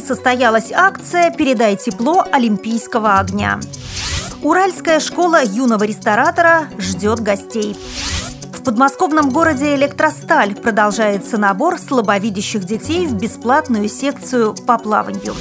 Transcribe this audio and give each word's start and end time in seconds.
Состоялась 0.00 0.72
акция 0.72 1.30
«Передай 1.30 1.76
тепло 1.76 2.24
Олимпийского 2.32 3.18
огня». 3.18 3.60
Уральская 4.42 4.98
школа 5.00 5.44
юного 5.44 5.84
ресторатора 5.84 6.68
ждет 6.78 7.20
гостей. 7.20 7.76
В 8.52 8.64
подмосковном 8.64 9.30
городе 9.30 9.74
Электросталь 9.74 10.54
продолжается 10.54 11.38
набор 11.38 11.78
слабовидящих 11.78 12.64
детей 12.64 13.06
в 13.06 13.14
бесплатную 13.14 13.88
секцию 13.88 14.54
по 14.66 14.78
плаванию. 14.78 15.34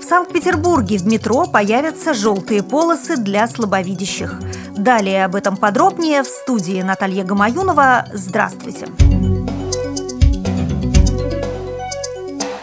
В 0.00 0.04
Санкт-Петербурге 0.04 0.98
в 0.98 1.06
метро 1.06 1.46
появятся 1.46 2.12
желтые 2.12 2.62
полосы 2.62 3.16
для 3.16 3.46
слабовидящих. 3.46 4.38
Далее 4.76 5.24
об 5.24 5.36
этом 5.36 5.56
подробнее 5.56 6.22
в 6.22 6.26
студии 6.26 6.82
Наталья 6.82 7.24
Гамаюнова. 7.24 8.06
Здравствуйте! 8.12 8.88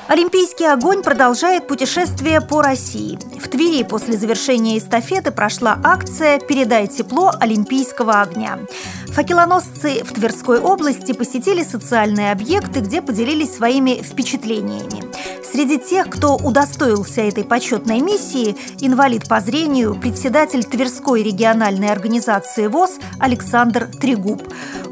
Олимпийский 0.10 0.66
огонь 0.66 1.04
продолжает 1.04 1.68
путешествие 1.68 2.42
по 2.42 2.64
России. 2.64 3.20
В 3.40 3.48
Твери 3.48 3.84
после 3.84 4.18
завершения 4.18 4.80
эстафеты 4.80 5.30
прошла 5.30 5.80
акция 5.84 6.40
«Передай 6.40 6.88
тепло 6.88 7.32
Олимпийского 7.40 8.22
огня». 8.22 8.58
Факелоносцы 9.10 10.04
в 10.04 10.12
Тверской 10.12 10.60
области 10.60 11.12
посетили 11.12 11.62
социальные 11.62 12.32
объекты, 12.32 12.80
где 12.80 13.04
поделились 13.04 13.54
своими 13.54 14.02
впечатлениями. 14.02 15.04
Среди 15.60 15.78
тех, 15.78 16.10
кто 16.10 16.38
удостоился 16.38 17.20
этой 17.20 17.44
почетной 17.44 18.00
миссии, 18.00 18.56
инвалид 18.80 19.28
по 19.28 19.42
зрению, 19.42 19.94
председатель 19.94 20.64
Тверской 20.64 21.22
региональной 21.22 21.92
организации 21.92 22.68
ВОЗ 22.68 22.92
Александр 23.20 23.88
Трегуб. 23.88 24.42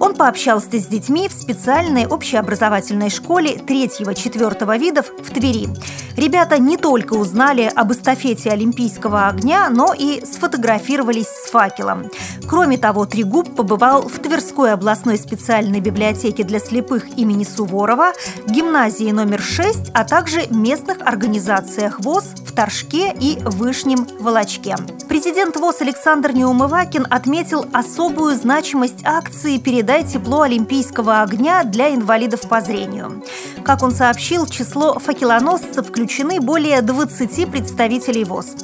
Он 0.02 0.14
пообщался 0.14 0.78
с 0.78 0.88
детьми 0.88 1.30
в 1.30 1.32
специальной 1.32 2.06
общеобразовательной 2.06 3.10
школе 3.10 3.56
3-4 3.56 4.78
видов 4.78 5.10
в 5.18 5.32
Твери. 5.34 5.70
Ребята 6.18 6.58
не 6.60 6.76
только 6.76 7.14
узнали 7.14 7.72
об 7.74 7.94
эстафете 7.94 8.50
Олимпийского 8.50 9.28
огня, 9.28 9.70
но 9.70 9.94
и 9.98 10.26
сфотографировались 10.26 11.28
с 11.28 11.50
факелом. 11.50 12.12
Кроме 12.50 12.78
того, 12.78 13.06
Трегуб 13.06 13.56
побывал 13.56 14.02
в 14.10 14.20
Тверской 14.20 14.74
областной 14.74 15.18
специальной 15.18 15.80
библиотеке 15.80 16.44
для 16.44 16.60
слепых 16.60 17.18
имени 17.18 17.44
Суворова, 17.44 18.14
гимназии 18.48 19.12
номер 19.12 19.42
6, 19.42 19.92
а 19.94 20.04
также 20.04 20.48
местных 20.58 21.02
организациях 21.02 22.00
ВОЗ 22.00 22.34
Торжке 22.58 23.14
и 23.22 23.38
Вышнем 23.44 24.08
Волочке. 24.20 24.76
Президент 25.08 25.56
ВОЗ 25.58 25.82
Александр 25.82 26.32
Неумывакин 26.32 27.06
отметил 27.08 27.68
особую 27.72 28.36
значимость 28.36 29.06
акции 29.06 29.60
«Передай 29.60 30.04
тепло 30.04 30.42
Олимпийского 30.42 31.22
огня» 31.22 31.64
для 31.64 31.94
инвалидов 31.94 32.50
по 32.50 32.60
зрению. 32.60 33.24
Как 33.64 33.84
он 33.84 33.92
сообщил, 33.92 34.46
в 34.46 34.50
число 34.50 34.98
факелоносцев 34.98 35.88
включены 35.88 36.42
более 36.42 36.82
20 36.82 37.52
представителей 37.52 38.24
ВОЗ. 38.24 38.56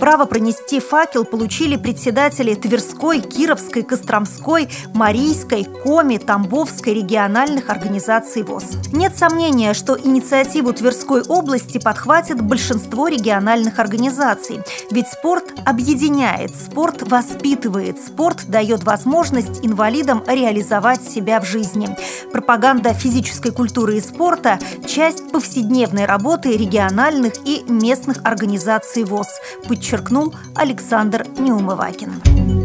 Право 0.00 0.24
пронести 0.24 0.80
факел 0.80 1.24
получили 1.24 1.76
председатели 1.76 2.54
Тверской, 2.54 3.20
Кировской, 3.20 3.82
Костромской, 3.82 4.68
Марийской, 4.94 5.64
Коми, 5.64 6.16
Тамбовской 6.16 6.94
региональных 6.94 7.68
организаций 7.68 8.42
ВОЗ. 8.44 8.78
Нет 8.92 9.16
сомнения, 9.16 9.74
что 9.74 9.98
инициативу 9.98 10.72
Тверской 10.72 11.22
области 11.22 11.78
подхватит 11.78 12.40
большинство 12.40 13.08
региональных 13.08 13.41
организаций. 13.78 14.60
Ведь 14.90 15.08
спорт 15.08 15.52
объединяет, 15.64 16.54
спорт 16.54 17.02
воспитывает, 17.02 17.98
спорт 18.02 18.46
дает 18.48 18.84
возможность 18.84 19.64
инвалидам 19.64 20.22
реализовать 20.26 21.02
себя 21.02 21.40
в 21.40 21.46
жизни. 21.46 21.96
Пропаганда 22.32 22.94
физической 22.94 23.52
культуры 23.52 23.96
и 23.96 24.00
спорта– 24.00 24.58
часть 24.86 25.30
повседневной 25.30 26.06
работы 26.06 26.56
региональных 26.56 27.34
и 27.44 27.64
местных 27.68 28.18
организаций 28.24 29.04
ВОЗ, 29.04 29.28
подчеркнул 29.66 30.34
Александр 30.54 31.26
Неумывакин. 31.38 32.61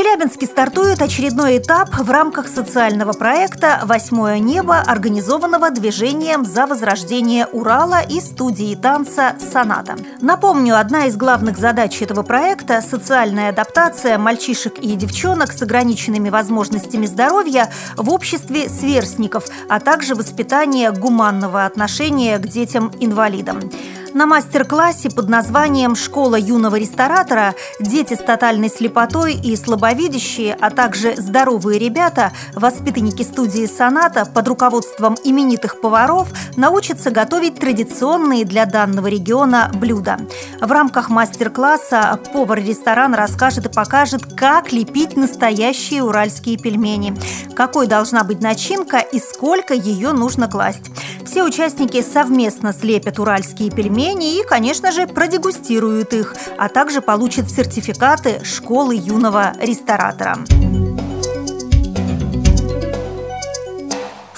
Челябинске 0.00 0.46
стартует 0.46 1.02
очередной 1.02 1.58
этап 1.58 1.90
в 1.90 2.10
рамках 2.10 2.48
социального 2.48 3.12
проекта 3.12 3.80
«Восьмое 3.84 4.38
небо», 4.38 4.80
организованного 4.80 5.70
движением 5.70 6.46
за 6.46 6.66
возрождение 6.66 7.44
Урала 7.44 8.00
и 8.00 8.18
студии 8.20 8.74
танца 8.74 9.34
«Соната». 9.38 9.96
Напомню, 10.22 10.80
одна 10.80 11.04
из 11.04 11.18
главных 11.18 11.58
задач 11.58 12.00
этого 12.00 12.22
проекта– 12.22 12.80
социальная 12.90 13.50
адаптация 13.50 14.16
мальчишек 14.16 14.78
и 14.78 14.94
девчонок 14.94 15.52
с 15.52 15.60
ограниченными 15.60 16.30
возможностями 16.30 17.04
здоровья 17.04 17.70
в 17.98 18.10
обществе 18.10 18.70
сверстников, 18.70 19.44
а 19.68 19.80
также 19.80 20.14
воспитание 20.14 20.92
гуманного 20.92 21.66
отношения 21.66 22.38
к 22.38 22.48
детям-инвалидам. 22.48 23.70
На 24.12 24.26
мастер-классе 24.26 25.08
под 25.08 25.28
названием 25.28 25.94
«Школа 25.94 26.34
юного 26.34 26.74
ресторатора» 26.76 27.54
дети 27.78 28.14
с 28.14 28.18
тотальной 28.18 28.68
слепотой 28.68 29.34
и 29.34 29.54
слабовидящие, 29.54 30.56
а 30.60 30.70
также 30.70 31.14
здоровые 31.16 31.78
ребята, 31.78 32.32
воспитанники 32.54 33.22
студии 33.22 33.66
«Соната» 33.66 34.24
под 34.26 34.48
руководством 34.48 35.16
именитых 35.22 35.80
поваров 35.80 36.28
научатся 36.56 37.12
готовить 37.12 37.60
традиционные 37.60 38.44
для 38.44 38.66
данного 38.66 39.06
региона 39.06 39.70
блюда. 39.74 40.18
В 40.60 40.72
рамках 40.72 41.08
мастер-класса 41.08 42.18
повар 42.32 42.58
ресторана 42.58 43.16
расскажет 43.16 43.66
и 43.66 43.68
покажет, 43.68 44.22
как 44.34 44.72
лепить 44.72 45.16
настоящие 45.16 46.02
уральские 46.02 46.58
пельмени, 46.58 47.14
какой 47.54 47.86
должна 47.86 48.24
быть 48.24 48.42
начинка 48.42 48.98
и 48.98 49.20
сколько 49.20 49.72
ее 49.72 50.10
нужно 50.10 50.48
класть. 50.48 50.90
Все 51.24 51.44
участники 51.44 52.02
совместно 52.02 52.72
слепят 52.72 53.20
уральские 53.20 53.70
пельмени 53.70 53.99
и, 54.38 54.42
конечно 54.44 54.92
же, 54.92 55.06
продегустируют 55.06 56.14
их, 56.14 56.34
а 56.56 56.68
также 56.68 57.00
получат 57.00 57.50
сертификаты 57.50 58.42
школы 58.44 58.94
юного 58.96 59.52
ресторатора. 59.60 60.38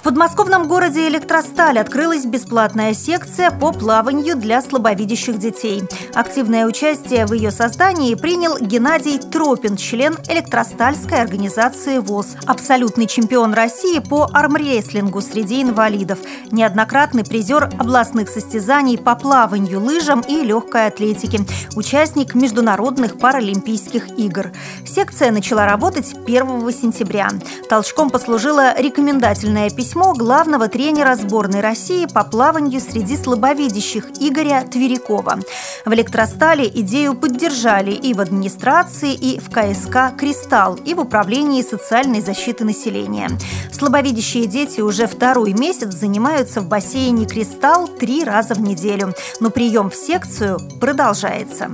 В 0.03 0.05
подмосковном 0.05 0.67
городе 0.67 1.07
Электросталь 1.07 1.79
открылась 1.79 2.25
бесплатная 2.25 2.93
секция 2.93 3.53
по 3.53 3.71
плаванию 3.71 4.35
для 4.35 4.61
слабовидящих 4.61 5.39
детей. 5.39 5.85
Активное 6.13 6.67
участие 6.67 7.25
в 7.25 7.33
ее 7.33 7.53
создании 7.53 8.17
принял 8.17 8.59
Геннадий 8.59 9.21
Тропин, 9.21 9.77
член 9.77 10.17
Электростальской 10.29 11.23
организации 11.23 11.99
ВОЗ, 11.99 12.35
абсолютный 12.47 13.07
чемпион 13.07 13.55
России 13.55 14.01
по 14.01 14.29
армрестлингу 14.33 15.21
среди 15.21 15.63
инвалидов, 15.63 16.19
неоднократный 16.51 17.23
призер 17.23 17.71
областных 17.79 18.29
состязаний 18.29 18.99
по 18.99 19.15
плаванию, 19.15 19.79
лыжам 19.81 20.23
и 20.23 20.43
легкой 20.43 20.89
атлетике, 20.89 21.47
участник 21.77 22.35
международных 22.35 23.21
паралимпийских 23.21 24.19
игр. 24.19 24.51
Секция 24.85 25.31
начала 25.31 25.65
работать 25.65 26.13
1 26.27 26.73
сентября. 26.73 27.29
Толчком 27.69 28.11
послужило 28.11 28.77
рекомендательное 28.77 29.71
письмо 29.71 29.92
письмо 29.93 30.15
главного 30.15 30.69
тренера 30.69 31.17
сборной 31.17 31.61
России 31.61 32.07
по 32.07 32.25
плаванию 32.25 32.81
среди 32.81 33.15
слабовидящих 33.15 34.07
Игоря 34.21 34.63
Тверякова. 34.63 35.41
В 35.85 35.93
электростале 35.93 36.67
идею 36.67 37.15
поддержали 37.15 37.91
и 37.91 38.15
в 38.15 38.21
администрации, 38.21 39.13
и 39.13 39.39
в 39.39 39.51
КСК 39.51 40.17
«Кристалл», 40.17 40.77
и 40.77 40.95
в 40.95 41.01
Управлении 41.01 41.61
социальной 41.61 42.23
защиты 42.23 42.65
населения. 42.65 43.29
Слабовидящие 43.71 44.47
дети 44.47 44.81
уже 44.81 45.07
второй 45.07 45.53
месяц 45.53 45.93
занимаются 45.93 46.63
в 46.63 46.69
бассейне 46.69 47.27
«Кристалл» 47.27 47.87
три 47.87 48.25
раза 48.25 48.55
в 48.55 48.63
неделю. 48.63 49.13
Но 49.41 49.51
прием 49.51 49.91
в 49.91 49.95
секцию 49.95 50.59
продолжается. 50.81 51.71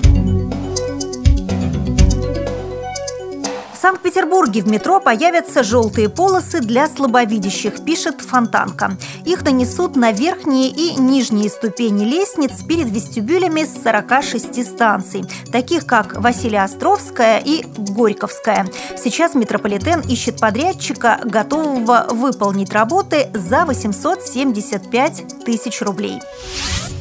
Санкт-Петербурге 3.81 4.62
в 4.62 4.66
метро 4.66 4.99
появятся 4.99 5.62
желтые 5.62 6.09
полосы 6.09 6.61
для 6.61 6.89
слабовидящих, 6.89 7.84
пишет 7.84 8.21
Фонтанка. 8.22 8.97
Их 9.25 9.45
нанесут 9.45 9.95
на 9.95 10.10
верхние 10.10 10.69
и 10.69 11.01
нижние 11.01 11.48
ступени 11.48 12.04
лестниц 12.04 12.65
перед 12.66 12.91
вестибюлями 12.91 13.63
с 13.63 13.80
46 13.84 14.66
станций, 14.66 15.25
таких 15.53 15.86
как 15.86 16.21
Василия-Островская 16.21 17.39
и 17.39 17.65
Горьковская. 17.77 18.66
Сейчас 18.97 19.34
метрополитен 19.34 20.01
ищет 20.01 20.41
подрядчика, 20.41 21.21
готового 21.22 22.09
выполнить 22.10 22.72
работы 22.72 23.31
за 23.33 23.65
875 23.65 25.45
тысяч 25.45 25.81
рублей. 25.83 26.21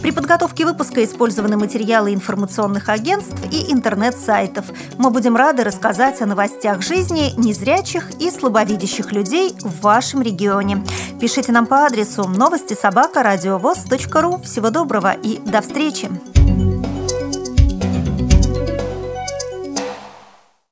При 0.01 0.11
подготовке 0.11 0.63
выпуска 0.63 1.03
использованы 1.03 1.57
материалы 1.57 2.13
информационных 2.13 2.87
агентств 2.87 3.35
и 3.51 3.73
интернет-сайтов. 3.73 4.65
Мы 4.97 5.09
будем 5.09 5.35
рады 5.35 5.63
рассказать 5.63 6.21
о 6.21 6.27
новостях 6.27 6.66
жизни 6.81 7.33
незрячих 7.37 8.11
и 8.19 8.29
слабовидящих 8.29 9.11
людей 9.11 9.55
в 9.61 9.81
вашем 9.81 10.21
регионе. 10.21 10.83
Пишите 11.19 11.51
нам 11.51 11.65
по 11.65 11.85
адресу 11.85 12.27
новости 12.27 12.73
собака 12.73 13.23
ру. 14.21 14.37
Всего 14.43 14.69
доброго 14.69 15.13
и 15.13 15.39
до 15.39 15.61
встречи! 15.61 16.09